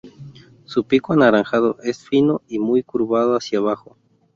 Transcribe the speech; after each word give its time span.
Su 0.65 0.83
pico 0.85 1.13
anaranjado 1.13 1.77
es 1.83 1.99
fino 2.09 2.41
y 2.47 2.57
muy 2.57 2.81
curvado 2.81 3.35
hacia 3.35 3.59
abajo. 3.59 3.95